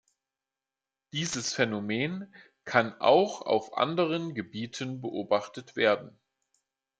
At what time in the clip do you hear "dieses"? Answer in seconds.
1.13-1.53